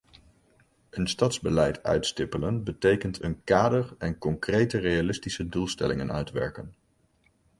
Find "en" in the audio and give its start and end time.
3.97-4.17